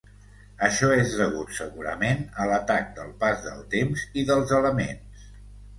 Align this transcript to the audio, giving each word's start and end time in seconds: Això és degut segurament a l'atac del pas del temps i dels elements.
Això 0.67 0.87
és 1.01 1.13
degut 1.19 1.51
segurament 1.59 2.25
a 2.45 2.49
l'atac 2.53 2.91
del 2.99 3.15
pas 3.23 3.45
del 3.47 3.65
temps 3.79 4.09
i 4.23 4.27
dels 4.33 4.59
elements. 4.63 5.33